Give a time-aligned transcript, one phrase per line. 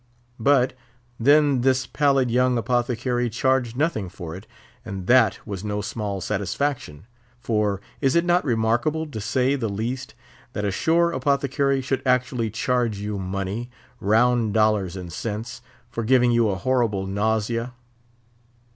[0.39, 0.73] But,
[1.19, 4.47] then, this pallid young apothecary charged nothing for it,
[4.83, 7.05] and that was no small satisfaction;
[7.39, 10.15] for is it not remarkable, to say the least,
[10.53, 16.55] that a shore apothecary should actually charge you money—round dollars and cents—for giving you a
[16.55, 17.73] horrible nausea?